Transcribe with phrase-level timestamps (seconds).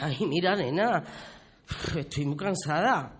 [0.00, 1.02] Ay, mira, nena,
[1.96, 3.14] estoy muy cansada.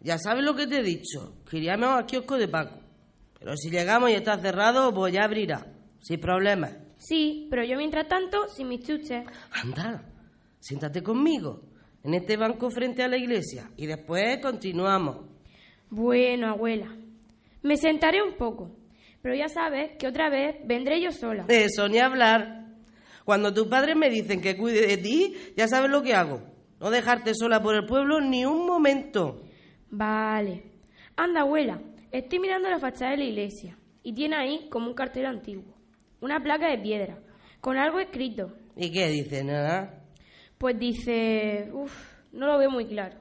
[0.00, 2.78] Ya sabes lo que te he dicho, que iríamos al kiosco de Paco.
[3.38, 5.66] Pero si llegamos y está cerrado, pues ya abrirá,
[6.00, 6.70] sin problema.
[6.98, 9.24] Sí, pero yo mientras tanto, sin mis chuches.
[9.52, 10.02] Anda,
[10.58, 11.62] siéntate conmigo,
[12.02, 15.26] en este banco frente a la iglesia, y después continuamos.
[15.90, 16.94] Bueno, abuela,
[17.62, 18.76] me sentaré un poco,
[19.22, 21.44] pero ya sabes que otra vez vendré yo sola.
[21.48, 22.57] Eso, ni hablar.
[23.28, 26.40] Cuando tus padres me dicen que cuide de ti, ya sabes lo que hago.
[26.80, 29.42] No dejarte sola por el pueblo ni un momento.
[29.90, 30.62] Vale.
[31.14, 31.78] Anda, abuela,
[32.10, 35.74] estoy mirando la fachada de la iglesia y tiene ahí como un cartel antiguo,
[36.22, 37.18] una placa de piedra,
[37.60, 38.50] con algo escrito.
[38.74, 40.06] ¿Y qué dice, nada?
[40.56, 41.92] Pues dice, uff,
[42.32, 43.18] no lo veo muy claro,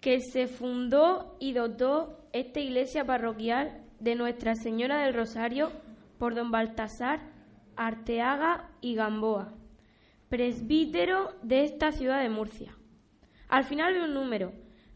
[0.00, 5.70] que se fundó y dotó esta iglesia parroquial de Nuestra Señora del Rosario
[6.18, 7.32] por don Baltasar
[7.76, 9.52] Arteaga y Gamboa,
[10.28, 12.74] presbítero de esta ciudad de Murcia.
[13.48, 14.52] Al final veo un número,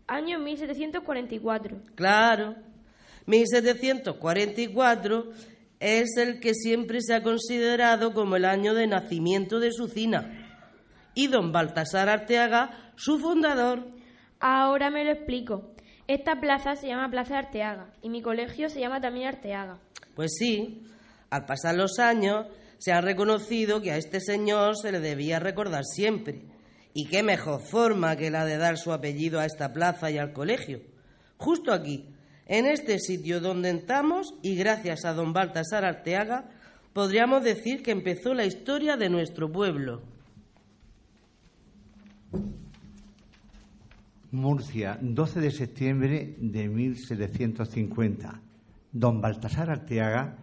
[0.07, 1.79] año 1744.
[1.95, 2.57] Claro,
[3.27, 5.33] 1744
[5.81, 10.45] es el que siempre se ha considerado como el año de nacimiento de su cina.
[11.15, 13.87] Y don Baltasar Arteaga, su fundador.
[14.41, 15.73] Ahora me lo explico.
[16.07, 19.79] Esta plaza se llama Plaza de Arteaga y mi colegio se llama también Arteaga.
[20.15, 20.83] Pues sí,
[21.29, 22.47] al pasar los años
[22.79, 26.43] se ha reconocido que a este señor se le debía recordar siempre.
[26.95, 30.33] Y qué mejor forma que la de dar su apellido a esta plaza y al
[30.33, 30.81] colegio.
[31.37, 32.09] Justo aquí,
[32.47, 36.51] en este sitio donde estamos, y gracias a don Baltasar Arteaga,
[36.93, 40.03] podríamos decir que empezó la historia de nuestro pueblo.
[44.31, 48.41] Murcia, 12 de septiembre de 1750.
[48.93, 50.37] Don Baltasar Arteaga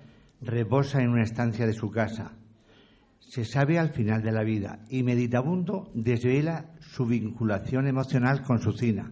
[0.45, 2.33] reposa en una estancia de su casa.
[3.19, 8.72] Se sabe al final de la vida y meditabundo desvela su vinculación emocional con su
[8.72, 9.11] cina.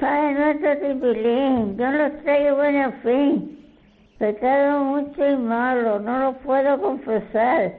[0.00, 3.58] Padre nuestro Tipilín, yo los traigo buena fin.
[4.18, 7.74] Pecado mucho y malo, no lo puedo confesar.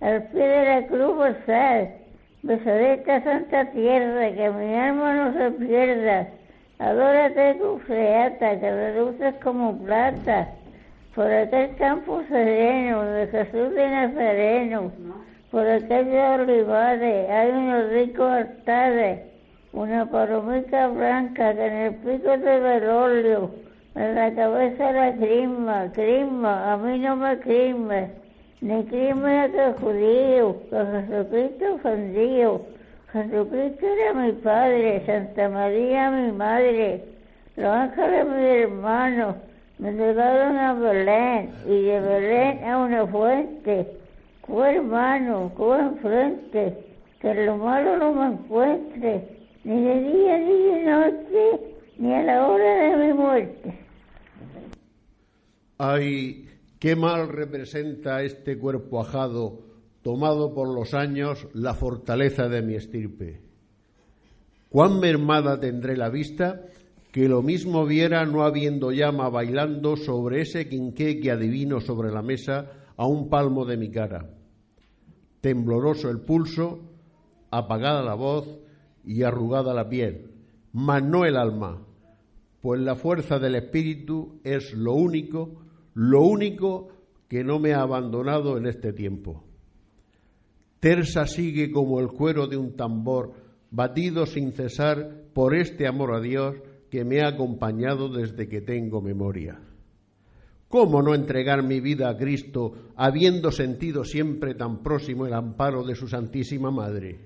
[0.00, 1.88] Al pie de la cruz besar.
[2.42, 6.28] Besaré esta santa tierra, que mi alma no se pierda.
[6.78, 10.48] Adórate tu feata, que reluces como plata
[11.14, 14.92] por aquel campo sereno de Jesús de Nazareno,
[15.50, 19.20] por aquellos olivares hay unos ricos altares,
[19.72, 23.50] una palomica blanca que en el pico de velolio,
[23.96, 28.10] en la cabeza la crisma, crisma, a mí no me crisme,
[28.60, 30.76] ni crisme a que judío, que
[31.08, 32.66] Jesucristo ofendido,
[33.12, 37.04] Jesucristo era mi padre, Santa María mi madre,
[37.56, 39.49] los ángeles mi hermano,
[39.80, 43.86] me llevaron a Belén y de Belén a una fuente.
[44.46, 46.76] Fue hermano, fue enfrente,
[47.18, 52.46] que lo malo no me encuentre, ni de día ni de noche, ni a la
[52.46, 53.78] hora de mi muerte.
[55.78, 56.46] Ay,
[56.78, 59.60] qué mal representa este cuerpo ajado,
[60.02, 63.40] tomado por los años, la fortaleza de mi estirpe.
[64.68, 66.66] Cuán mermada tendré la vista
[67.12, 72.22] que lo mismo viera no habiendo llama bailando sobre ese quinqué que adivino sobre la
[72.22, 74.30] mesa a un palmo de mi cara.
[75.40, 76.80] Tembloroso el pulso,
[77.50, 78.60] apagada la voz
[79.04, 80.30] y arrugada la piel,
[80.72, 81.84] mas no el alma,
[82.60, 85.62] pues la fuerza del espíritu es lo único,
[85.94, 86.88] lo único
[87.28, 89.44] que no me ha abandonado en este tiempo.
[90.78, 93.32] Tersa sigue como el cuero de un tambor,
[93.70, 96.56] batido sin cesar por este amor a Dios,
[96.90, 99.60] que me ha acompañado desde que tengo memoria.
[100.68, 105.94] ¿Cómo no entregar mi vida a Cristo habiendo sentido siempre tan próximo el amparo de
[105.94, 107.18] su Santísima Madre?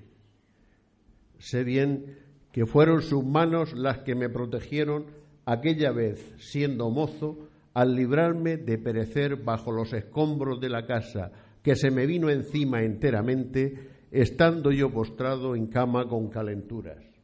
[1.37, 2.17] Sé bien
[2.51, 5.05] que fueron sus manos las que me protegieron
[5.45, 11.31] aquella vez, siendo mozo, al librarme de perecer bajo los escombros de la casa
[11.61, 17.14] que se me vino encima enteramente, estando yo postrado en cama con calenturas.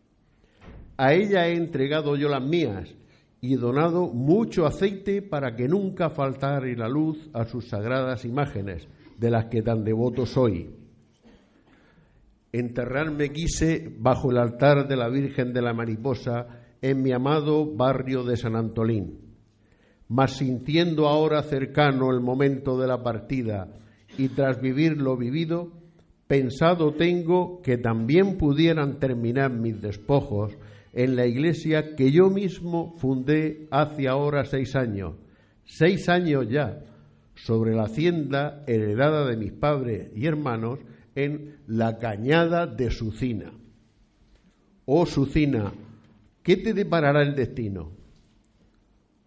[0.98, 2.94] A ella he entregado yo las mías
[3.42, 9.32] y donado mucho aceite para que nunca faltara la luz a sus sagradas imágenes, de
[9.32, 10.70] las que tan devoto soy.
[12.52, 16.48] Enterrarme quise bajo el altar de la Virgen de la Mariposa
[16.82, 19.20] en mi amado barrio de San Antolín.
[20.10, 23.70] Mas sintiendo ahora cercano el momento de la partida
[24.18, 25.72] y tras vivir lo vivido,
[26.28, 30.58] pensado tengo que también pudieran terminar mis despojos
[30.94, 35.16] en la iglesia que yo mismo fundé hace ahora seis años,
[35.64, 36.84] seis años ya,
[37.36, 40.80] sobre la hacienda heredada de mis padres y hermanos
[41.16, 43.52] en la cañada de Sucina.
[44.86, 45.72] Oh Sucina,
[46.44, 47.92] ¿qué te deparará el destino?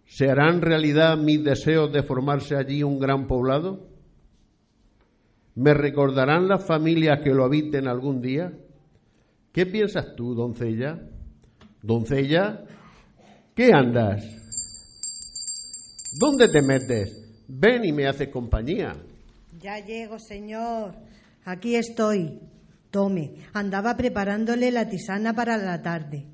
[0.04, 3.88] ¿Se harán realidad mis deseos de formarse allí un gran poblado?
[5.54, 8.52] ¿Me recordarán las familias que lo habiten algún día?
[9.52, 11.00] ¿Qué piensas tú, doncella?
[11.84, 12.64] Doncella,
[13.54, 14.24] ¿qué andas?
[16.18, 17.44] ¿Dónde te metes?
[17.46, 18.96] Ven y me haces compañía.
[19.60, 20.94] Ya llego, señor.
[21.44, 22.40] Aquí estoy.
[22.90, 26.24] Tome, andaba preparándole la tisana para la tarde.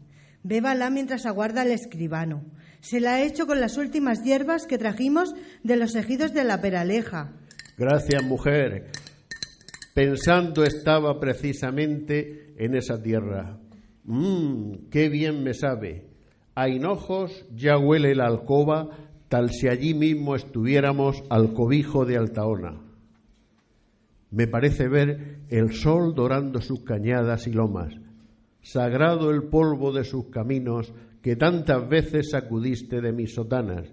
[0.44, 2.44] Bébala mientras aguarda al escribano.
[2.80, 6.60] Se la he hecho con las últimas hierbas que trajimos de los ejidos de la
[6.60, 7.32] Peraleja.
[7.76, 8.92] Gracias, mujer.
[9.94, 13.58] Pensando estaba precisamente en esa tierra.
[14.04, 16.06] Mmm, qué bien me sabe.
[16.54, 18.88] A hinojos ya huele la alcoba,
[19.28, 22.80] tal si allí mismo estuviéramos al cobijo de Altaona.
[24.30, 27.94] Me parece ver el sol dorando sus cañadas y lomas,
[28.62, 30.92] sagrado el polvo de sus caminos
[31.22, 33.92] que tantas veces sacudiste de mis sotanas,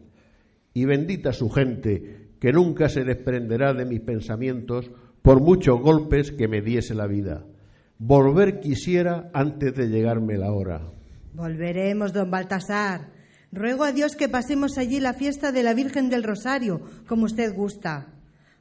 [0.74, 6.48] y bendita su gente que nunca se desprenderá de mis pensamientos por muchos golpes que
[6.48, 7.46] me diese la vida.
[8.00, 10.82] Volver quisiera antes de llegarme la hora.
[11.34, 13.10] Volveremos, don Baltasar.
[13.52, 17.56] Ruego a Dios que pasemos allí la fiesta de la Virgen del Rosario, como usted
[17.56, 18.14] gusta.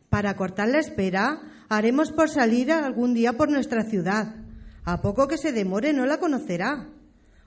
[0.08, 4.36] Para cortar la espera, haremos por salir algún día por nuestra ciudad.
[4.84, 6.88] A poco que se demore no la conocerá.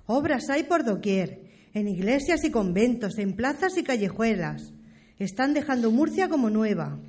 [0.06, 1.42] Obras hay por doquier,
[1.74, 4.74] en iglesias y conventos, en plazas y callejuelas.
[5.18, 7.00] Están dejando Murcia como nueva.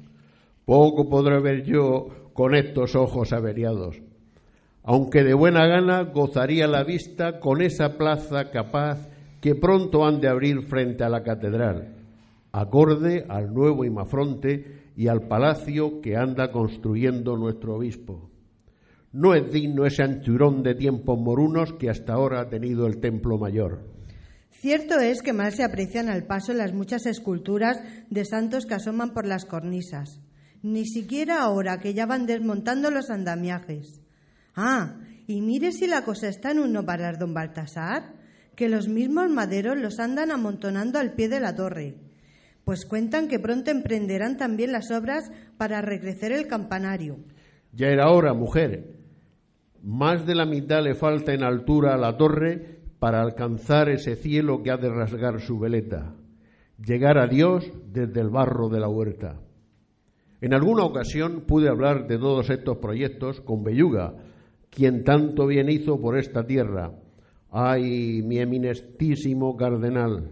[0.65, 4.01] Poco podré ver yo con estos ojos averiados,
[4.83, 9.09] aunque de buena gana gozaría la vista con esa plaza capaz
[9.41, 11.97] que pronto han de abrir frente a la catedral,
[12.53, 18.31] acorde al nuevo imafronte y al palacio que anda construyendo nuestro obispo.
[19.13, 23.39] No es digno ese anchurón de tiempos morunos que hasta ahora ha tenido el templo
[23.39, 23.81] mayor.
[24.51, 27.81] Cierto es que mal se aprecian al paso las muchas esculturas
[28.11, 30.21] de santos que asoman por las cornisas,
[30.63, 34.01] ni siquiera ahora que ya van desmontando los andamiajes.
[34.55, 38.15] Ah, y mire si la cosa está en un no parar, don Baltasar,
[38.57, 41.97] que los mismos maderos los andan amontonando al pie de la torre
[42.71, 47.17] pues cuentan que pronto emprenderán también las obras para recrecer el campanario.
[47.73, 48.97] Ya era hora, mujer.
[49.83, 54.63] Más de la mitad le falta en altura a la torre para alcanzar ese cielo
[54.63, 56.15] que ha de rasgar su veleta,
[56.79, 59.41] llegar a Dios desde el barro de la huerta.
[60.41, 64.15] En alguna ocasión pude hablar de todos estos proyectos con Belluga,
[64.71, 66.93] quien tanto bien hizo por esta tierra.
[67.51, 70.31] Ay, mi eminestísimo cardenal,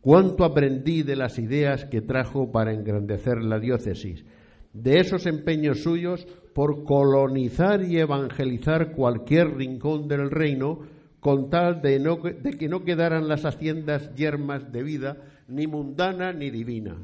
[0.00, 4.24] cuánto aprendí de las ideas que trajo para engrandecer la diócesis,
[4.72, 10.80] de esos empeños suyos por colonizar y evangelizar cualquier rincón del reino,
[11.20, 15.16] con tal de, de que no quedaran las haciendas yermas de vida,
[15.48, 16.96] ni mundana ni divina.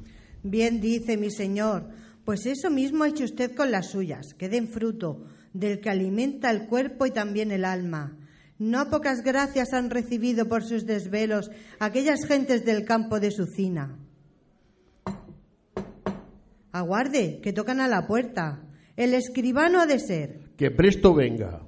[0.42, 1.84] Bien dice mi señor,
[2.24, 6.50] pues eso mismo ha hecho usted con las suyas, que den fruto, del que alimenta
[6.50, 8.16] el cuerpo y también el alma.
[8.58, 13.96] No pocas gracias han recibido por sus desvelos aquellas gentes del campo de Sucina.
[16.72, 18.62] Aguarde, que tocan a la puerta.
[18.96, 20.50] El escribano ha de ser.
[20.56, 21.62] Que presto venga.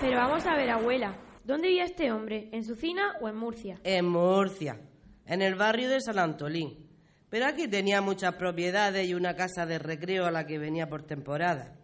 [0.00, 1.27] Pero vamos a ver, abuela.
[1.48, 2.50] ¿Dónde vive este hombre?
[2.52, 3.80] ¿En Sucina o en Murcia?
[3.82, 4.78] En Murcia
[5.24, 6.86] en el barrio de San Antolín.
[7.30, 11.04] Pero aquí tenía muchas propiedades y una casa de recreo a la que venía por
[11.04, 11.74] temporada.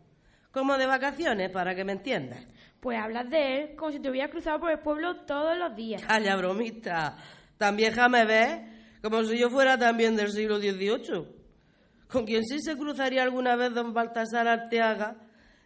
[0.50, 2.46] Como de vacaciones, para que me entiendas.
[2.78, 6.02] Pues hablas de él como si te hubieras cruzado por el pueblo todos los días.
[6.02, 7.16] Calla, bromista.
[7.56, 8.60] Tan vieja me ves
[9.00, 11.26] como si yo fuera también del siglo XVIII.
[12.06, 15.16] Con quien sí se cruzaría alguna vez don Baltasar Arteaga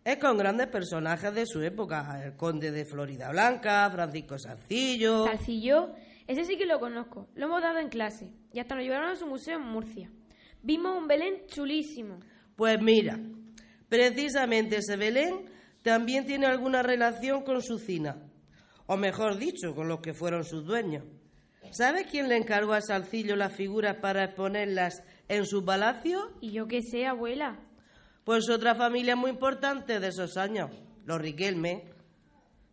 [0.09, 5.27] Es con grandes personajes de su época, el conde de Florida Blanca, Francisco Salcillo.
[5.27, 5.91] Salcillo,
[6.27, 9.17] ese sí que lo conozco, lo hemos dado en clase y hasta nos llevaron a
[9.17, 10.11] su museo en Murcia.
[10.63, 12.21] Vimos un Belén chulísimo.
[12.57, 13.19] Pues mira,
[13.91, 15.45] precisamente ese Belén
[15.83, 18.17] también tiene alguna relación con su cina,
[18.87, 21.05] o mejor dicho, con los que fueron sus dueños.
[21.71, 26.33] ¿Sabes quién le encargó a Salcillo las figuras para exponerlas en su palacio?
[26.41, 27.61] Y yo qué sé, abuela.
[28.29, 30.71] Pues otra familia muy importante de esos años,
[31.07, 31.85] los Riquelme.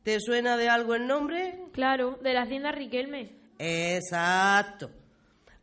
[0.03, 1.62] ¿Te suena de algo el nombre?
[1.71, 3.38] Claro, de la hacienda Riquelme.
[3.57, 4.91] Exacto.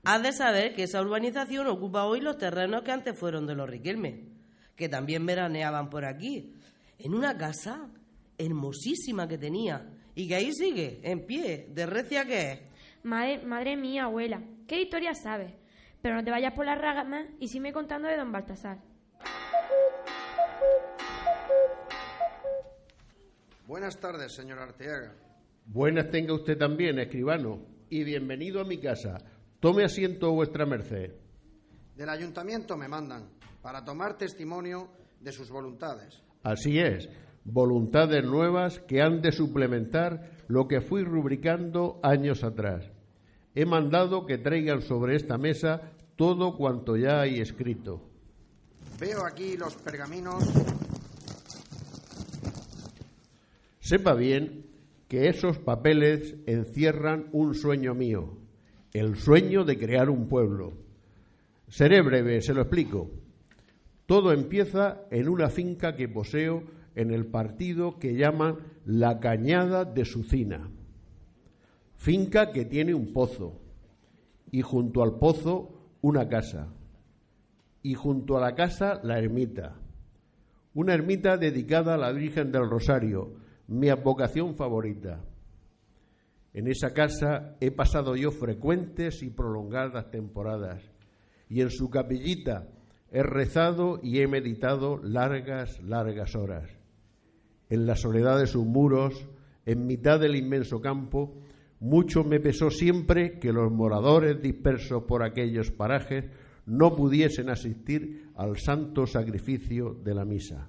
[0.03, 3.69] Has de saber que esa urbanización ocupa hoy los terrenos que antes fueron de los
[3.69, 4.31] Riquelme,
[4.77, 6.55] que también veraneaban por aquí,
[6.99, 7.91] en una casa
[8.39, 12.61] hermosísima que tenía y que ahí sigue, en pie, de recia que es.
[13.03, 15.53] Madre, madre mía, abuela, qué historia sabes.
[16.01, 18.91] Pero no te vayas por las ramas y sigue contando de don Baltasar.
[23.67, 25.15] Buenas tardes, señor Arteaga.
[25.67, 29.19] Buenas tenga usted también, escribano, y bienvenido a mi casa.
[29.61, 31.13] Tome asiento, vuestra merced.
[31.97, 33.31] Del ayuntamiento me mandan
[33.63, 34.89] para tomar testimonio
[35.21, 36.23] de sus voluntades.
[36.43, 37.09] Así es,
[37.45, 42.91] voluntades nuevas que han de suplementar lo que fui rubricando años atrás.
[43.55, 48.12] He mandado que traigan sobre esta mesa todo cuanto ya hay escrito.
[49.03, 50.45] Veo aquí los pergaminos.
[53.81, 54.67] Sepa bien
[55.09, 58.39] que esos papeles encierran un sueño mío,
[58.93, 60.75] el sueño de crear un pueblo.
[61.67, 63.11] Seré breve, se lo explico.
[64.07, 66.63] Todo empieza en una finca que poseo
[66.95, 70.71] en el partido que llaman La Cañada de Sucina.
[71.97, 73.61] Finca que tiene un pozo
[74.53, 76.73] y junto al pozo una casa
[77.83, 79.77] y junto a la casa la ermita.
[80.75, 83.35] Una ermita dedicada a la Virgen del Rosario,
[83.67, 85.21] mi advocación favorita.
[86.55, 90.83] En esa casa he pasado yo frecuentes y prolongadas temporadas
[91.49, 92.69] y en su capillita
[93.11, 96.71] he rezado y he meditado largas, largas horas.
[97.69, 99.29] En la soledad de sus muros,
[99.67, 101.35] en mitad del inmenso campo,
[101.81, 106.25] mucho me pesó siempre que los moradores dispersos por aquellos parajes
[106.67, 110.69] no pudiesen asistir al santo sacrificio de la misa.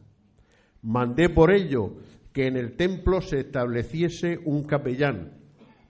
[0.82, 1.96] Mandé por ello
[2.32, 5.38] que en el templo se estableciese un capellán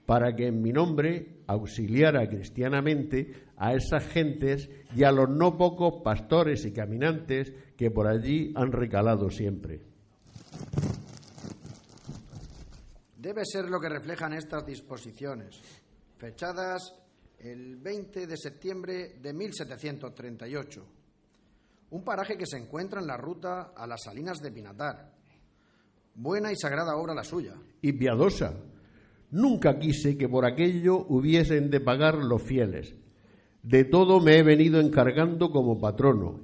[0.05, 6.01] para que en mi nombre auxiliara cristianamente a esas gentes y a los no pocos
[6.03, 9.81] pastores y caminantes que por allí han recalado siempre.
[13.17, 15.61] Debe ser lo que reflejan estas disposiciones,
[16.17, 17.02] fechadas
[17.43, 20.85] el 20 de septiembre de 1738.
[21.91, 25.11] Un paraje que se encuentra en la ruta a las Salinas de Pinatar.
[26.15, 27.53] Buena y sagrada obra la suya.
[27.81, 28.53] Y piadosa.
[29.31, 32.95] Nunca quise que por aquello hubiesen de pagar los fieles.
[33.61, 36.39] De todo me he venido encargando como patrono,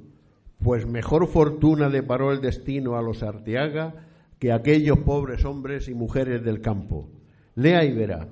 [0.61, 4.05] pues mejor fortuna deparó el destino a los Arteaga
[4.37, 7.09] que a aquellos pobres hombres y mujeres del campo.
[7.55, 8.27] Lea y verá.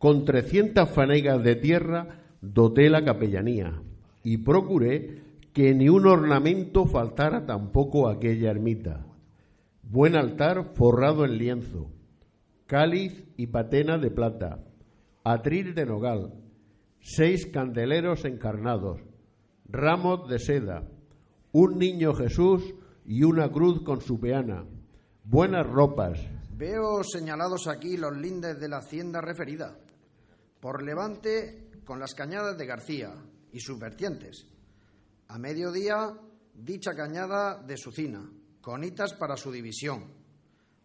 [0.00, 3.82] Con trescientas fanegas de tierra doté la capellanía
[4.24, 9.04] y procuré que ni un ornamento faltara tampoco a aquella ermita.
[9.82, 11.90] Buen altar forrado en lienzo,
[12.66, 14.64] cáliz y patena de plata,
[15.22, 16.32] atril de nogal,
[17.00, 19.02] seis candeleros encarnados,
[19.68, 20.88] ramos de seda,
[21.52, 24.64] un niño Jesús y una cruz con su peana,
[25.24, 26.26] buenas ropas.
[26.56, 29.76] Veo señalados aquí los lindes de la hacienda referida.
[30.60, 33.14] Por levante, con las cañadas de García
[33.52, 34.46] y sus vertientes.
[35.28, 36.12] A mediodía,
[36.54, 40.04] dicha cañada de Sucina, con hitas para su división.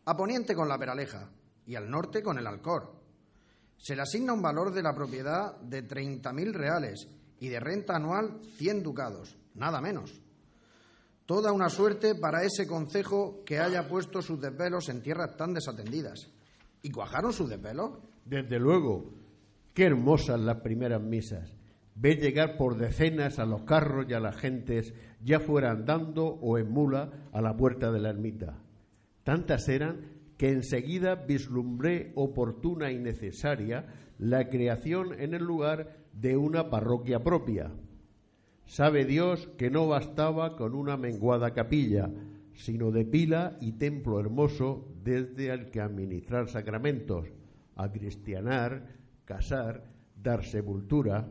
[0.06, 1.30] A poniente con la Peraleja
[1.66, 2.96] y al norte con el Alcor.
[3.78, 7.08] Se le asigna un valor de la propiedad de 30.000 reales
[7.40, 10.22] y de renta anual 100 ducados, nada menos.
[11.26, 16.30] Toda una suerte para ese concejo que haya puesto sus desvelos en tierras tan desatendidas.
[16.84, 18.00] ¿Y cuajaron sus desvelos?
[18.26, 19.12] Desde luego,
[19.76, 21.54] qué hermosas las primeras misas.
[21.96, 26.58] Ve llegar por decenas a los carros y a las gentes, ya fuera andando o
[26.58, 28.58] en mula, a la puerta de la ermita.
[29.24, 33.86] Tantas eran que enseguida vislumbré oportuna y necesaria
[34.18, 37.72] la creación en el lugar de una parroquia propia.
[38.66, 42.10] Sabe Dios que no bastaba con una menguada capilla,
[42.54, 47.28] sino de pila y templo hermoso desde el que administrar sacramentos,
[47.76, 49.84] acristianar, casar,
[50.22, 51.28] dar sepultura.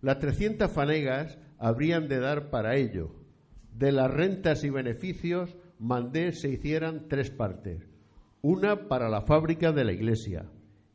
[0.00, 3.14] Las trescientas fanegas habrían de dar para ello.
[3.72, 7.88] De las rentas y beneficios mandé se hicieran tres partes,
[8.42, 10.46] una para la fábrica de la iglesia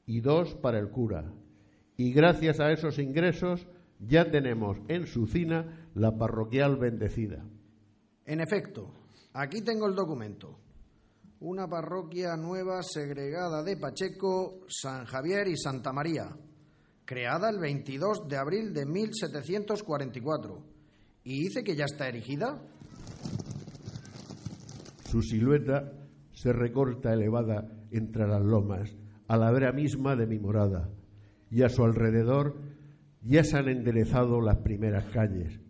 [0.05, 1.31] y dos para el cura.
[1.97, 3.67] Y gracias a esos ingresos
[3.99, 7.43] ya tenemos en Sucina la parroquial bendecida.
[8.25, 8.93] En efecto,
[9.33, 10.57] aquí tengo el documento.
[11.41, 16.35] Una parroquia nueva segregada de Pacheco, San Javier y Santa María,
[17.05, 20.61] creada el 22 de abril de 1744.
[21.23, 22.61] ¿Y dice que ya está erigida?
[25.05, 25.93] Su silueta
[26.33, 28.93] se recorta elevada entre las lomas,
[29.29, 30.89] a la vera misma de mi morada,
[31.49, 32.57] y a su alrededor
[33.21, 35.61] ya se han enderezado las primeras calles,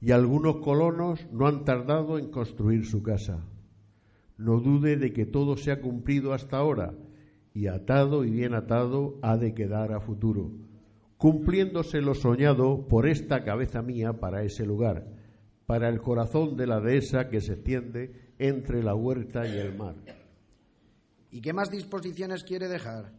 [0.00, 3.44] y algunos colonos no han tardado en construir su casa.
[4.36, 6.94] No dude de que todo se ha cumplido hasta ahora,
[7.52, 10.50] y atado y bien atado ha de quedar a futuro,
[11.16, 15.06] cumpliéndose lo soñado por esta cabeza mía para ese lugar,
[15.66, 19.94] para el corazón de la dehesa que se tiende entre la huerta y el mar.
[21.30, 23.12] ¿Y qué más disposiciones quiere dejar?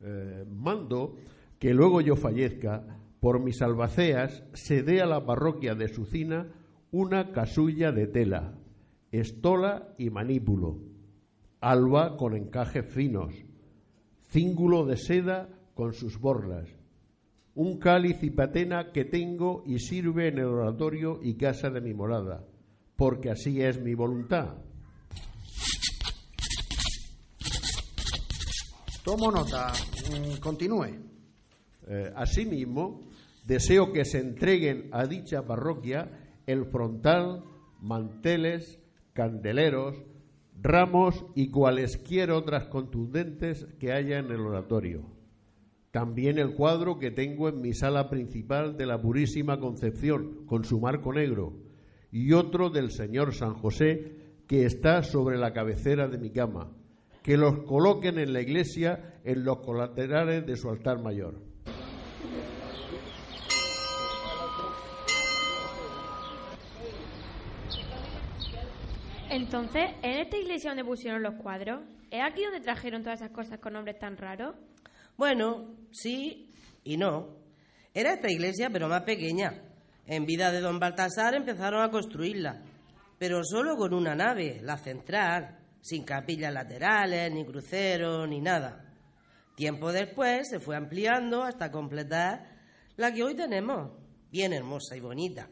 [0.00, 1.16] Eh, mando
[1.58, 6.52] que luego yo fallezca, por mis albaceas, se dé a la parroquia de Sucina
[6.90, 8.54] una casulla de tela,
[9.12, 10.80] estola y manípulo,
[11.60, 13.34] alba con encajes finos,
[14.30, 16.68] cíngulo de seda con sus borlas,
[17.54, 21.94] un cáliz y patena que tengo y sirve en el oratorio y casa de mi
[21.94, 22.44] morada,
[22.96, 24.56] porque así es mi voluntad.
[29.06, 29.72] Tomo nota.
[30.10, 30.98] Mm, Continúe.
[31.88, 33.02] Eh, asimismo,
[33.46, 36.10] deseo que se entreguen a dicha parroquia
[36.44, 37.44] el frontal,
[37.80, 38.80] manteles,
[39.16, 39.96] candeleros,
[40.62, 45.06] ramos y cualesquier otras contundentes que haya en el oratorio.
[45.90, 50.78] También el cuadro que tengo en mi sala principal de la Purísima Concepción, con su
[50.78, 51.54] marco negro,
[52.12, 56.70] y otro del Señor San José que está sobre la cabecera de mi cama,
[57.22, 61.40] que los coloquen en la iglesia en los colaterales de su altar mayor.
[69.36, 71.82] Entonces, ¿en esta iglesia donde pusieron los cuadros?
[72.10, 74.56] ¿Es aquí donde trajeron todas esas cosas con nombres tan raros?
[75.18, 76.48] Bueno, sí
[76.84, 77.36] y no.
[77.92, 79.62] Era esta iglesia, pero más pequeña.
[80.06, 82.62] En vida de don Baltasar empezaron a construirla,
[83.18, 88.86] pero solo con una nave, la central, sin capillas laterales, ni cruceros, ni nada.
[89.54, 92.56] Tiempo después se fue ampliando hasta completar
[92.96, 93.92] la que hoy tenemos,
[94.30, 95.46] bien hermosa y bonita.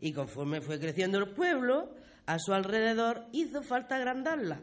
[0.00, 1.94] Y conforme fue creciendo el pueblo,
[2.26, 4.60] a su alrededor hizo falta agrandarla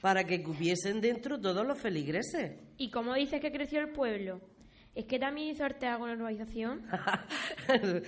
[0.00, 2.58] para que cupiesen dentro todos los feligreses.
[2.76, 4.40] ¿Y cómo dices que creció el pueblo?
[4.94, 6.82] ¿Es que también hizo Arteaga con la urbanización?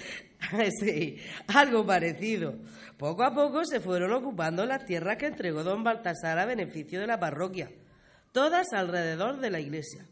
[0.80, 2.56] sí, algo parecido.
[2.98, 7.06] Poco a poco se fueron ocupando las tierras que entregó don Baltasar a beneficio de
[7.06, 7.70] la parroquia,
[8.32, 10.06] todas alrededor de la iglesia.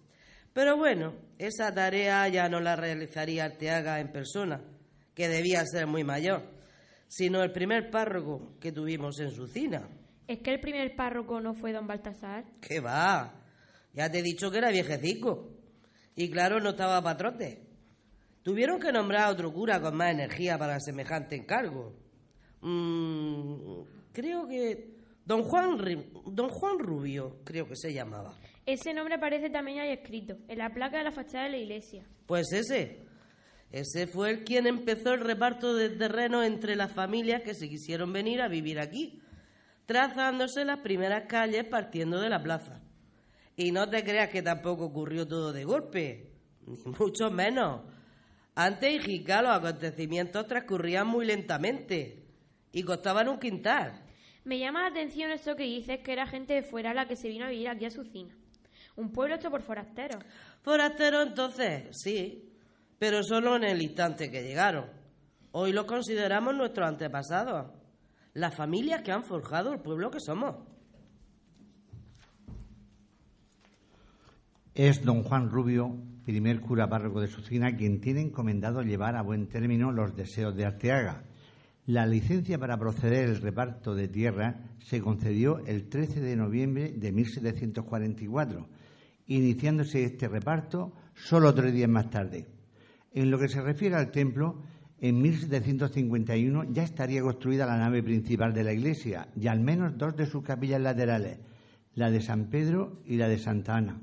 [0.55, 4.63] Pero bueno, esa tarea ya no la realizaría Arteaga en persona,
[5.15, 6.43] que debía ser muy mayor,
[7.13, 9.87] sino el primer párroco que tuvimos en su cina.
[10.27, 12.43] ¿Es que el primer párroco no fue don Baltasar?
[12.63, 13.35] ¿Qué va?
[13.93, 15.51] Ya te he dicho que era viejecico.
[16.17, 17.67] Y claro, no estaba patrote.
[18.43, 21.93] Tuvieron que nombrar a otro cura con más energía para semejante encargo.
[22.63, 24.97] Mm, creo que
[25.27, 25.77] don Juan,
[26.25, 28.35] don Juan Rubio, creo que se llamaba.
[28.65, 32.07] Ese nombre aparece también ahí escrito, en la placa de la fachada de la iglesia.
[32.25, 33.12] Pues ese.
[33.73, 38.13] Ese fue el quien empezó el reparto de terreno entre las familias que se quisieron
[38.13, 39.23] venir a vivir aquí,
[39.87, 42.83] trazándose las primeras calles partiendo de la plaza.
[43.57, 46.33] Y no te creas que tampoco ocurrió todo de golpe,
[46.67, 47.81] ni mucho menos.
[48.55, 52.27] Antes en Jica los acontecimientos transcurrían muy lentamente
[52.73, 54.05] y costaban un quintal.
[54.45, 57.29] Me llama la atención eso que dices que era gente de fuera la que se
[57.29, 58.37] vino a vivir aquí a Sucina.
[58.97, 60.23] Un pueblo hecho por forasteros.
[60.61, 62.52] Forasteros entonces, sí,
[63.03, 64.85] pero solo en el instante que llegaron.
[65.51, 67.73] Hoy los consideramos nuestros antepasados,
[68.33, 70.55] las familias que han forjado el pueblo que somos.
[74.73, 79.49] Es don Juan Rubio, primer cura párroco de Sucina, quien tiene encomendado llevar a buen
[79.49, 81.25] término los deseos de Arteaga.
[81.87, 87.11] La licencia para proceder el reparto de tierra se concedió el 13 de noviembre de
[87.11, 88.69] 1744,
[89.27, 92.62] iniciándose este reparto solo tres días más tarde.
[93.15, 94.63] En lo que se refiere al templo,
[94.99, 100.17] en 1751 ya estaría construida la nave principal de la iglesia y al menos dos
[100.17, 101.39] de sus capillas laterales,
[101.95, 104.01] la de San Pedro y la de Santa Ana.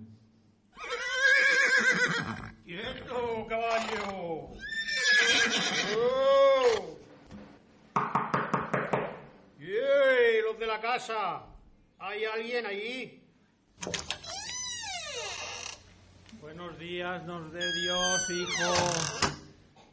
[2.66, 4.50] ¡Quieto, caballo!
[9.60, 11.46] ¡Ey, los de la casa.
[11.98, 13.24] ¿Hay alguien allí?
[16.50, 18.74] Buenos días, nos dé Dios, hijo.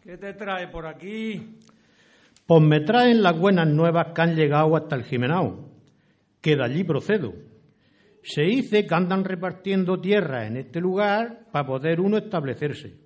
[0.02, 1.58] ¿Qué te trae por aquí?
[2.46, 5.68] Pues me traen las buenas nuevas que han llegado hasta el Jimenao,
[6.40, 7.34] que de allí procedo.
[8.22, 12.96] Se dice que andan repartiendo tierra en este lugar para poder uno establecerse.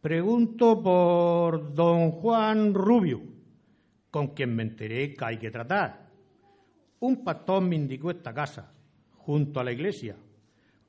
[0.00, 3.22] Pregunto por don Juan Rubio,
[4.10, 6.10] con quien me enteré que hay que tratar.
[6.98, 8.74] Un pastor me indicó esta casa,
[9.18, 10.16] junto a la iglesia,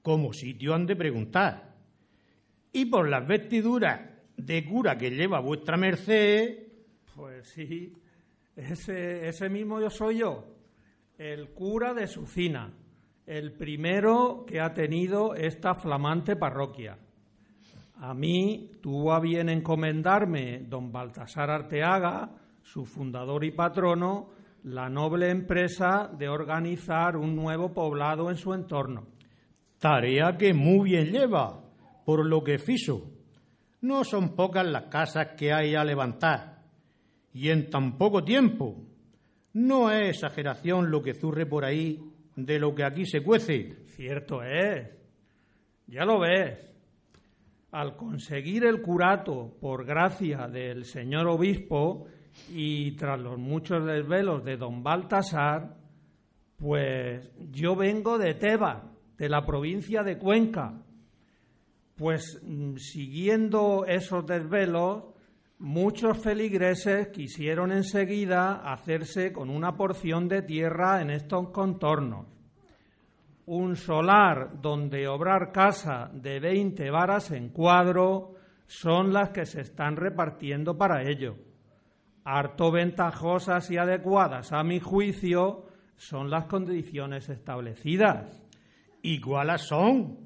[0.01, 1.75] como sitio han de preguntar.
[2.71, 6.67] Y por las vestiduras de cura que lleva vuestra merced,
[7.15, 7.93] Pues sí,
[8.55, 10.45] ese, mismo yo soy yo,
[11.17, 12.71] el cura de Sucina,
[13.25, 16.97] el primero que ha tenido esta flamante parroquia.
[17.95, 22.31] A mí tuvo a bien encomendarme don Baltasar Arteaga,
[22.63, 24.29] su fundador y patrono,
[24.63, 29.07] la noble empresa de organizar un nuevo poblado en su entorno.
[29.81, 31.59] Tarea que muy bien lleva,
[32.05, 33.11] por lo que fiso.
[33.81, 36.61] No son pocas las casas que hay a levantar,
[37.33, 38.77] y en tan poco tiempo.
[39.53, 41.99] No es exageración lo que zurre por ahí
[42.35, 43.83] de lo que aquí se cuece.
[43.87, 44.87] Cierto es.
[45.87, 46.59] Ya lo ves.
[47.71, 52.05] Al conseguir el curato por gracia del señor obispo
[52.53, 55.75] y tras los muchos desvelos de don Baltasar,
[56.57, 58.90] pues yo vengo de Teba,
[59.21, 60.73] de la provincia de Cuenca.
[61.95, 65.03] Pues mm, siguiendo esos desvelos,
[65.59, 72.25] muchos feligreses quisieron enseguida hacerse con una porción de tierra en estos contornos.
[73.45, 78.33] Un solar donde obrar casa de 20 varas en cuadro
[78.65, 81.35] son las que se están repartiendo para ello.
[82.23, 88.41] Harto ventajosas y adecuadas a mi juicio son las condiciones establecidas.
[89.01, 90.17] ¿Y cuáles son?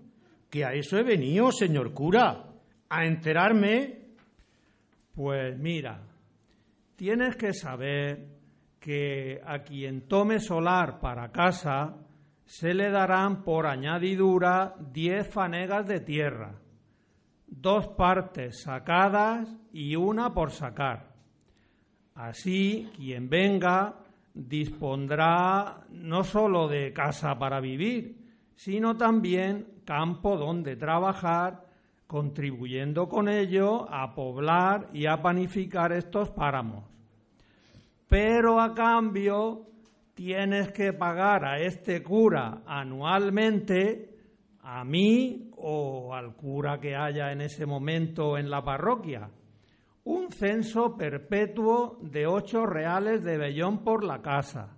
[0.49, 2.45] Que a eso he venido, señor cura,
[2.89, 3.99] a enterarme.
[5.13, 6.01] Pues mira,
[6.95, 8.27] tienes que saber
[8.79, 11.95] que a quien tome solar para casa
[12.45, 16.59] se le darán por añadidura diez fanegas de tierra,
[17.47, 21.15] dos partes sacadas y una por sacar.
[22.13, 23.95] Así, quien venga
[24.33, 28.24] dispondrá no sólo de casa para vivir,
[28.55, 31.65] sino también campo donde trabajar,
[32.07, 36.85] contribuyendo con ello a poblar y a panificar estos páramos.
[38.07, 39.67] Pero a cambio
[40.13, 44.15] tienes que pagar a este cura anualmente,
[44.61, 49.29] a mí o al cura que haya en ese momento en la parroquia,
[50.05, 54.77] un censo perpetuo de ocho reales de vellón por la casa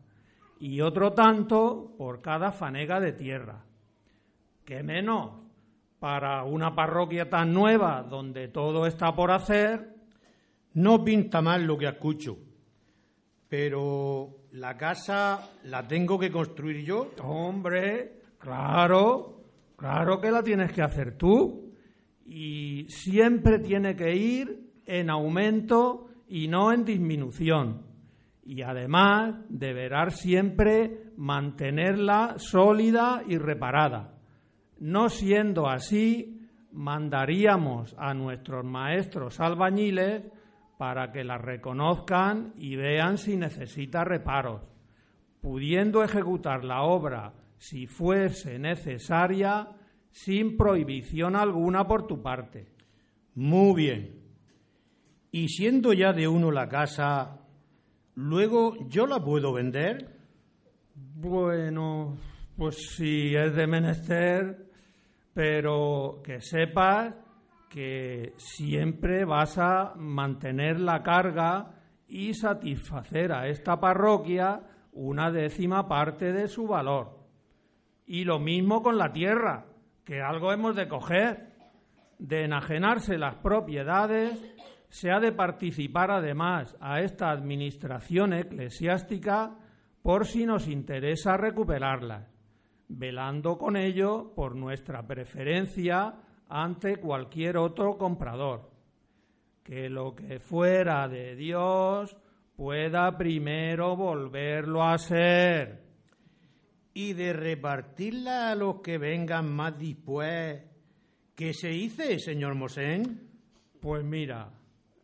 [0.59, 3.66] y otro tanto por cada fanega de tierra.
[4.67, 5.31] ¿Qué menos?
[5.97, 9.95] Para una parroquia tan nueva donde todo está por hacer,
[10.73, 12.37] No pinta mal lo que escucho,
[13.47, 17.11] pero la casa la tengo que construir yo.
[17.23, 19.41] Hombre, claro,
[19.77, 21.71] claro que la tienes que hacer tú.
[22.25, 27.83] Y siempre tiene que ir en aumento y no en disminución.
[28.43, 34.16] Y además deberá siempre mantenerla sólida y reparada.
[34.79, 40.23] No siendo así, mandaríamos a nuestros maestros albañiles
[40.77, 44.61] para que la reconozcan y vean si necesita reparos,
[45.41, 49.69] pudiendo ejecutar la obra si fuese necesaria
[50.11, 52.67] sin prohibición alguna por tu parte.
[53.35, 54.21] Muy bien.
[55.31, 57.39] Y siendo ya de uno la casa,
[58.15, 60.17] luego yo la puedo vender.
[60.95, 62.17] Bueno,
[62.55, 64.66] pues si es de menester,
[65.37, 67.13] pero que sepas
[67.69, 71.75] que siempre vas a mantener la carga
[72.07, 77.19] y satisfacer a esta parroquia una décima parte de su valor.
[78.07, 79.67] Y lo mismo con la tierra,
[80.03, 81.53] que algo hemos de coger.
[82.17, 84.43] De enajenarse las propiedades,
[84.89, 89.55] se ha de participar además a esta administración eclesiástica
[90.01, 92.27] por si nos interesa recuperarlas,
[92.89, 96.15] velando con ello por nuestra preferencia
[96.49, 98.69] ante cualquier otro comprador.
[99.63, 102.15] Que lo que fuera de Dios
[102.55, 105.83] pueda primero volverlo a ser.
[106.93, 110.63] Y de repartirla a los que vengan más después.
[111.35, 113.29] ¿Qué se dice, señor Mosén?
[113.79, 114.51] Pues mira,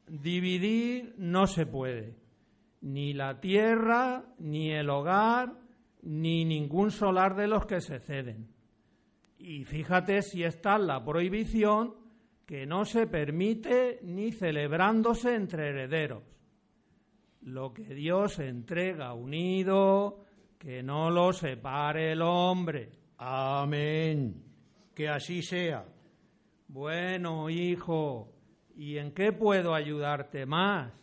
[0.07, 2.15] dividir no se puede.
[2.83, 5.53] ni la tierra, ni el hogar,
[6.03, 8.47] ni ningún solar de los que se ceden.
[9.37, 11.95] Y fíjate si está la prohibición
[12.45, 16.23] que no se permite ni celebrándose entre herederos.
[17.41, 20.25] Lo que Dios entrega unido,
[20.57, 22.91] que no lo separe el hombre.
[23.17, 24.43] Amén.
[24.93, 25.85] Que así sea.
[26.67, 28.33] Bueno, hijo,
[28.75, 30.93] ¿y en qué puedo ayudarte más?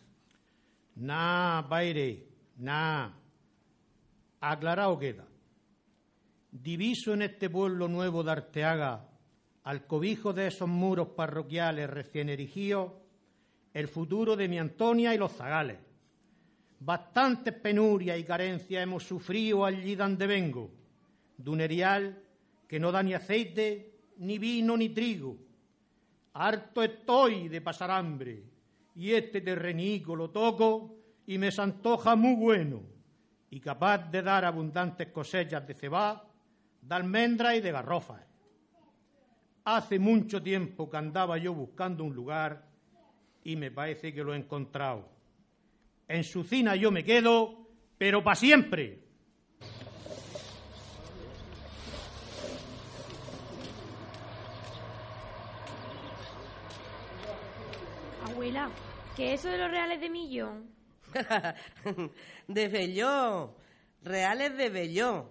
[0.95, 3.20] Nah, Baire, nah.
[4.43, 5.27] Aclarado queda.
[6.51, 9.07] Diviso en este pueblo nuevo de Arteaga,
[9.63, 12.91] al cobijo de esos muros parroquiales recién erigidos,
[13.71, 15.77] el futuro de mi Antonia y los zagales.
[16.79, 20.71] Bastantes penurias y carencias hemos sufrido allí donde vengo,
[21.37, 22.23] de un erial
[22.67, 25.37] que no da ni aceite, ni vino, ni trigo.
[26.33, 28.43] Harto estoy de pasar hambre,
[28.95, 30.95] y este terrenico lo toco
[31.27, 32.90] y me se antoja muy bueno,
[33.51, 36.25] y capaz de dar abundantes cosechas de cebá,
[36.81, 38.25] de almendra y de garrofas.
[39.65, 42.65] Hace mucho tiempo que andaba yo buscando un lugar
[43.43, 45.09] y me parece que lo he encontrado.
[46.07, 49.03] En su cina yo me quedo, pero para siempre.
[58.25, 58.69] Abuela,
[59.17, 60.80] ¿qué es eso de los reales de millón?
[62.47, 63.53] de Bellón.
[64.03, 65.29] Reales de Bellón.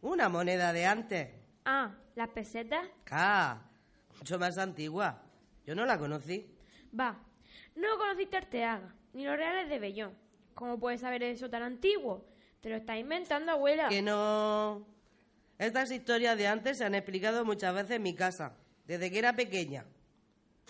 [0.00, 1.28] Una moneda de antes.
[1.64, 2.86] Ah, ¿las pesetas?
[3.10, 3.62] Ah,
[4.18, 5.22] mucho más antigua.
[5.66, 6.48] Yo no la conocí.
[6.98, 7.18] Va,
[7.76, 10.14] no conociste Arteaga, ni los reales de Bellón.
[10.54, 12.26] ¿Cómo puedes saber eso tan antiguo?
[12.60, 13.88] Te lo estás inventando, abuela.
[13.88, 14.86] Que no.
[15.58, 19.34] Estas historias de antes se han explicado muchas veces en mi casa, desde que era
[19.34, 19.84] pequeña.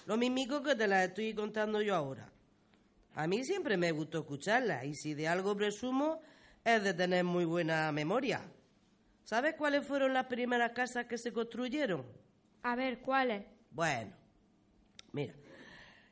[0.06, 2.31] Lo mismico que te las estoy contando yo ahora.
[3.14, 6.20] A mí siempre me gustó escucharlas y si de algo presumo
[6.64, 8.40] es de tener muy buena memoria.
[9.24, 12.04] ¿Sabes cuáles fueron las primeras casas que se construyeron?
[12.62, 13.44] A ver, ¿cuáles?
[13.70, 14.12] Bueno,
[15.12, 15.34] mira,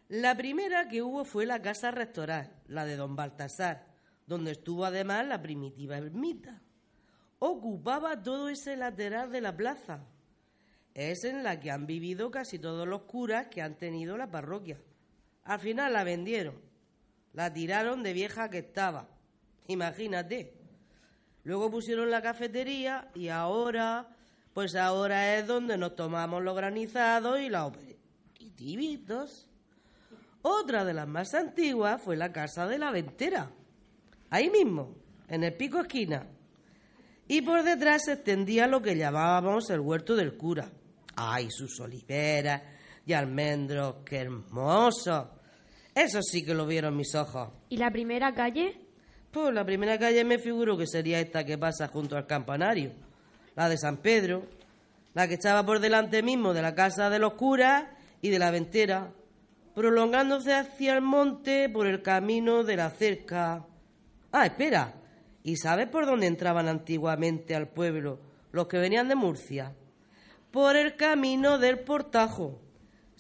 [0.09, 3.87] la primera que hubo fue la casa rectoral, la de don Baltasar,
[4.27, 6.61] donde estuvo además la primitiva ermita.
[7.39, 10.05] Ocupaba todo ese lateral de la plaza.
[10.95, 14.79] Es en la que han vivido casi todos los curas que han tenido la parroquia.
[15.45, 16.70] Al final la vendieron.
[17.33, 19.09] La tiraron de vieja que estaba.
[19.69, 20.55] Imagínate.
[21.45, 24.09] Luego pusieron la cafetería y ahora,
[24.53, 29.49] pues ahora es donde nos tomamos los granizados y los aperitivitos.
[30.43, 33.51] Otra de las más antiguas fue la casa de la ventera.
[34.31, 34.97] Ahí mismo,
[35.29, 36.27] en el pico esquina.
[37.29, 40.71] Y por detrás se extendía lo que llamábamos el huerto del cura.
[41.17, 42.63] ¡Ay, sus oliveras
[43.07, 43.97] y almendros!
[44.05, 45.40] ¡Qué hermoso!
[46.01, 47.51] Eso sí que lo vieron mis ojos.
[47.69, 48.81] ¿Y la primera calle?
[49.31, 52.93] Pues la primera calle me figuro que sería esta que pasa junto al campanario,
[53.55, 54.47] la de San Pedro,
[55.13, 57.85] la que estaba por delante mismo de la casa de los curas
[58.23, 59.13] y de la ventera,
[59.75, 63.67] prolongándose hacia el monte por el camino de la cerca.
[64.33, 64.95] Ah, espera,
[65.43, 68.21] ¿y sabes por dónde entraban antiguamente al pueblo
[68.53, 69.75] los que venían de Murcia?
[70.51, 72.59] Por el camino del portajo,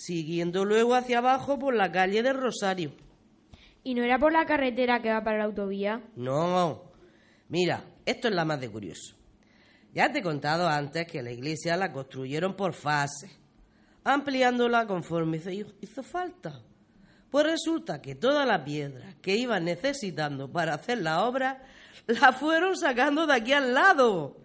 [0.00, 2.92] siguiendo luego hacia abajo por la calle del Rosario.
[3.84, 6.02] ¿Y no era por la carretera que va para la autovía?
[6.16, 6.84] No.
[7.50, 9.14] Mira, esto es la más de curioso.
[9.92, 13.30] Ya te he contado antes que la iglesia la construyeron por fases,
[14.02, 15.38] ampliándola conforme
[15.82, 16.62] hizo falta.
[17.30, 21.62] Pues resulta que toda la piedra que iban necesitando para hacer la obra
[22.06, 24.38] la fueron sacando de aquí al lado,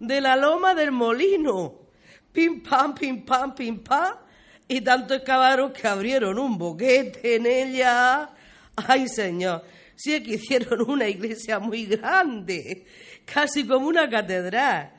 [0.00, 1.86] de la loma del molino.
[2.32, 4.25] Pim pam, pim pam, pim pam.
[4.68, 8.30] Y tanto excavaron que abrieron un boquete en ella
[8.76, 12.86] Ay, Señor, si es que hicieron una iglesia muy grande,
[13.24, 14.92] casi como una catedral.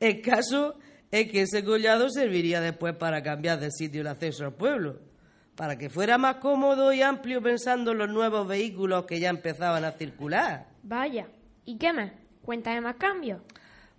[0.00, 0.74] El caso
[1.10, 4.98] es que ese collado serviría después para cambiar de sitio el acceso al pueblo,
[5.54, 9.84] para que fuera más cómodo y amplio pensando en los nuevos vehículos que ya empezaban
[9.84, 10.66] a circular.
[10.82, 11.28] Vaya,
[11.64, 12.10] ¿y qué más?
[12.42, 13.40] Cuéntame más cambios.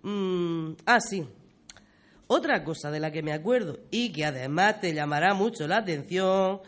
[0.02, 1.26] Mm, ah, sí.
[2.36, 6.60] Otra cosa de la que me acuerdo y que además te llamará mucho la atención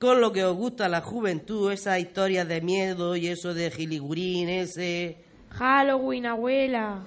[0.00, 4.48] con lo que os gusta la juventud, esas historias de miedo y eso de giligurín,
[4.48, 5.18] ese...
[5.50, 7.06] Halloween, abuela.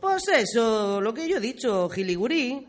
[0.00, 2.66] Pues eso, lo que yo he dicho, giligurín.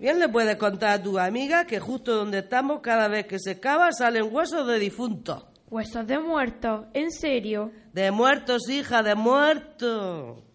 [0.00, 3.52] Bien le puedes contar a tu amiga que justo donde estamos, cada vez que se
[3.52, 5.44] excava, salen huesos de difuntos.
[5.70, 6.86] ¿Huesos de muertos?
[6.94, 7.70] ¿En serio?
[7.92, 10.47] De muertos, hija, de muertos.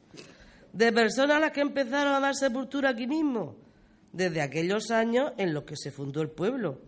[0.73, 3.55] De personas a las que empezaron a dar sepultura aquí mismo,
[4.11, 6.81] desde aquellos años en los que se fundó el pueblo.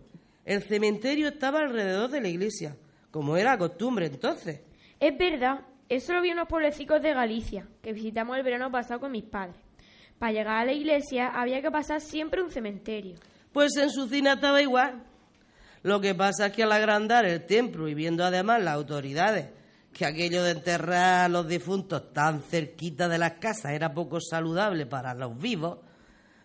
[0.44, 2.76] El cementerio estaba alrededor de la iglesia,
[3.10, 4.60] como era costumbre entonces.
[5.00, 9.00] Es verdad, eso lo vi en unos pueblecicos de Galicia, que visitamos el verano pasado
[9.00, 9.56] con mis padres.
[10.18, 13.16] Para llegar a la iglesia había que pasar siempre un cementerio.
[13.52, 15.04] Pues en su cina estaba igual.
[15.82, 19.46] Lo que pasa es que al agrandar el templo y viendo además las autoridades
[19.96, 24.84] que aquello de enterrar a los difuntos tan cerquita de las casas era poco saludable
[24.84, 25.78] para los vivos,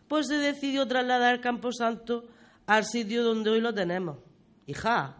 [0.07, 2.29] pues se decidió trasladar el Camposanto
[2.65, 4.19] al sitio donde hoy lo tenemos.
[4.67, 5.17] Hija,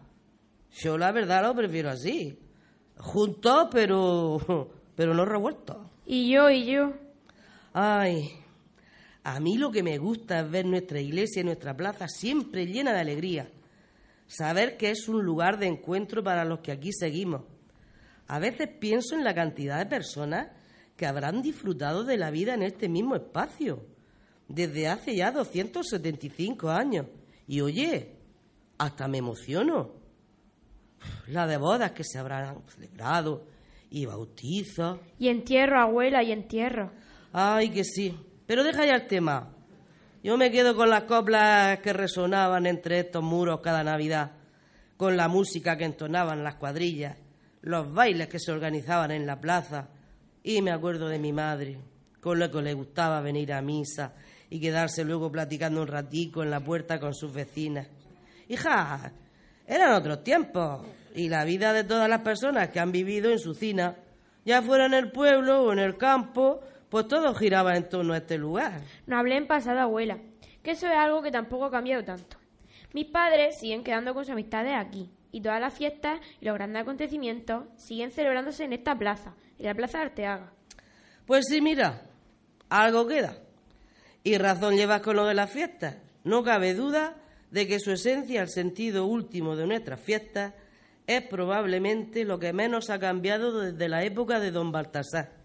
[0.70, 2.38] yo la verdad lo prefiero así.
[2.96, 4.38] Juntos, pero,
[4.96, 5.76] pero no revueltos.
[6.06, 6.94] Y yo, y yo.
[7.74, 8.30] Ay,
[9.24, 12.94] a mí lo que me gusta es ver nuestra iglesia y nuestra plaza siempre llena
[12.94, 13.50] de alegría.
[14.26, 17.51] Saber que es un lugar de encuentro para los que aquí seguimos.
[18.32, 20.48] A veces pienso en la cantidad de personas
[20.96, 23.84] que habrán disfrutado de la vida en este mismo espacio
[24.48, 27.08] desde hace ya 275 años.
[27.46, 28.16] Y oye,
[28.78, 29.90] hasta me emociono.
[31.26, 33.44] La de bodas que se habrán celebrado
[33.90, 34.98] y bautizos.
[35.18, 36.90] Y entierro, abuela, y entierro.
[37.34, 38.18] Ay, que sí.
[38.46, 39.54] Pero deja ya el tema.
[40.22, 44.32] Yo me quedo con las coplas que resonaban entre estos muros cada Navidad,
[44.96, 47.18] con la música que entonaban las cuadrillas,
[47.62, 49.88] los bailes que se organizaban en la plaza,
[50.42, 51.78] y me acuerdo de mi madre,
[52.20, 54.14] con lo que le gustaba venir a misa
[54.50, 57.88] y quedarse luego platicando un ratico en la puerta con sus vecinas.
[58.48, 59.12] Hija,
[59.66, 63.54] eran otros tiempos, y la vida de todas las personas que han vivido en su
[63.54, 63.96] cina,
[64.44, 68.18] ya fuera en el pueblo o en el campo, pues todo giraba en torno a
[68.18, 68.80] este lugar.
[69.06, 70.18] No hablé en pasado, abuela,
[70.62, 72.36] que eso es algo que tampoco ha cambiado tanto.
[72.92, 76.82] Mis padres siguen quedando con sus amistades aquí, y todas las fiestas y los grandes
[76.82, 80.52] acontecimientos siguen celebrándose en esta plaza, en la Plaza de Arteaga.
[81.26, 82.02] Pues sí, mira,
[82.68, 83.36] algo queda.
[84.22, 85.96] Y razón llevas con lo de las fiestas.
[86.22, 87.16] No cabe duda
[87.50, 90.54] de que su esencia, el sentido último de nuestras fiestas,
[91.06, 95.42] es probablemente lo que menos ha cambiado desde la época de don Baltasar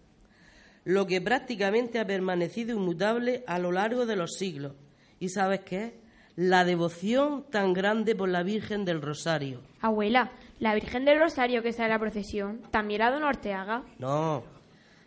[0.88, 4.72] lo que prácticamente ha permanecido inmutable a lo largo de los siglos.
[5.20, 6.00] ¿Y sabes qué?
[6.38, 9.60] La devoción tan grande por la Virgen del Rosario.
[9.82, 13.84] Abuela, la Virgen del Rosario que sale a la procesión, ¿también la don Orteaga?
[13.98, 14.44] No,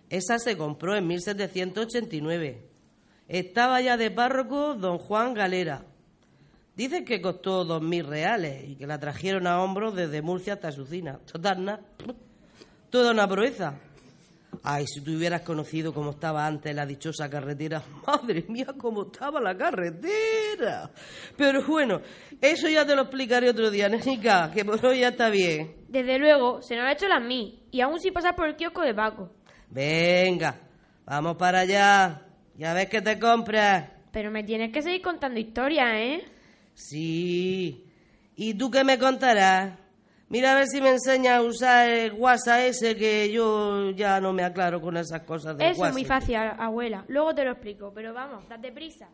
[0.08, 2.66] esa se compró en 1789.
[3.28, 5.84] Estaba ya de párroco don Juan Galera.
[6.74, 10.72] Dicen que costó dos mil reales y que la trajeron a hombros desde Murcia hasta
[10.72, 11.20] Sucina.
[11.30, 11.80] Total,
[12.90, 13.78] Toda una proeza.
[14.62, 17.82] Ay, si tú hubieras conocido cómo estaba antes la dichosa carretera.
[18.06, 20.90] Madre mía, cómo estaba la carretera.
[21.36, 22.00] Pero bueno,
[22.40, 25.76] eso ya te lo explicaré otro día, Nénica, que por hoy ya está bien.
[25.88, 28.82] Desde luego, se nos ha hecho las mí, y aún sin pasar por el kiosco
[28.82, 29.30] de Paco.
[29.70, 30.60] Venga,
[31.06, 32.22] vamos para allá.
[32.56, 33.88] Ya ves que te compras.
[34.12, 36.24] Pero me tienes que seguir contando historias, ¿eh?
[36.74, 37.86] Sí.
[38.36, 39.79] ¿Y tú qué me contarás?
[40.30, 44.32] Mira a ver si me enseña a usar el WhatsApp ese que yo ya no
[44.32, 47.04] me aclaro con esas cosas de Eso es muy fácil, abuela.
[47.08, 49.08] Luego te lo explico, pero vamos, date prisa.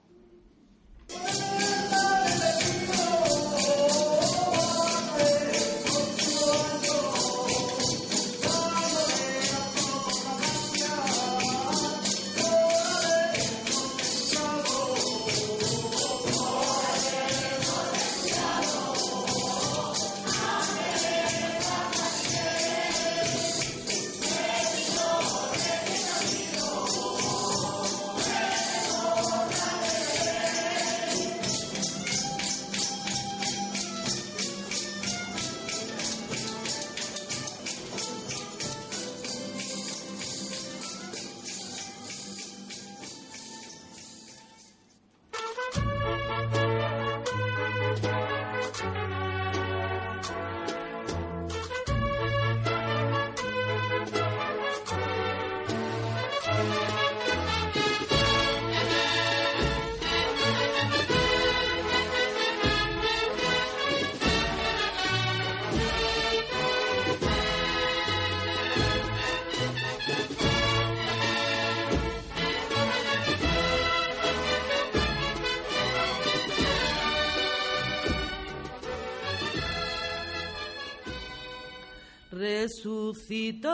[82.66, 83.70] Resucitó,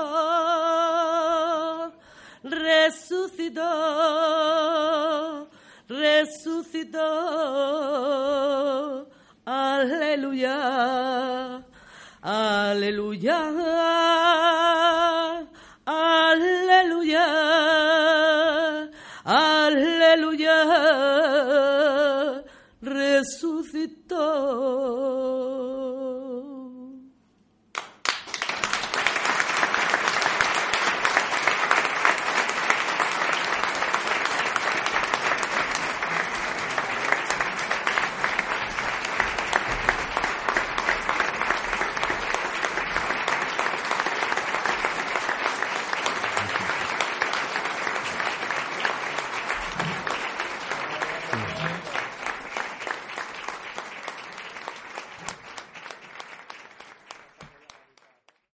[2.45, 3.63] resucitó,
[5.89, 7.09] resucitó,
[9.47, 10.55] aleluya,
[12.21, 13.39] aleluya,
[15.87, 17.27] aleluya,
[19.25, 20.59] aleluya,
[22.83, 24.03] resucitó.